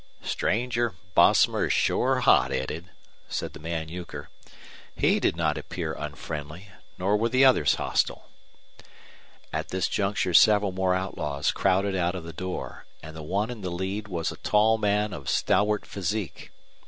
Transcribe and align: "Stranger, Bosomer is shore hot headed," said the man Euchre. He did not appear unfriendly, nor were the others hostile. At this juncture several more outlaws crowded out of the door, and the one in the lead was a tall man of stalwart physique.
"Stranger, 0.23 0.95
Bosomer 1.13 1.67
is 1.67 1.73
shore 1.73 2.21
hot 2.21 2.49
headed," 2.49 2.89
said 3.29 3.53
the 3.53 3.59
man 3.59 3.87
Euchre. 3.87 4.31
He 4.95 5.19
did 5.19 5.35
not 5.35 5.59
appear 5.59 5.93
unfriendly, 5.93 6.69
nor 6.97 7.15
were 7.15 7.29
the 7.29 7.45
others 7.45 7.75
hostile. 7.75 8.27
At 9.53 9.69
this 9.69 9.87
juncture 9.87 10.33
several 10.33 10.71
more 10.71 10.95
outlaws 10.95 11.51
crowded 11.51 11.95
out 11.95 12.15
of 12.15 12.23
the 12.23 12.33
door, 12.33 12.87
and 13.03 13.15
the 13.15 13.21
one 13.21 13.51
in 13.51 13.61
the 13.61 13.69
lead 13.69 14.07
was 14.07 14.31
a 14.31 14.37
tall 14.37 14.79
man 14.79 15.13
of 15.13 15.29
stalwart 15.29 15.85
physique. 15.85 16.51